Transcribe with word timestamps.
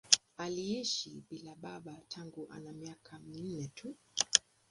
Aliishi 0.37 1.23
bila 1.29 1.49
ya 1.49 1.55
baba 1.55 2.01
tangu 2.09 2.47
ana 2.49 2.71
miaka 2.73 3.19
minne 3.19 3.67
tu. 3.75 3.95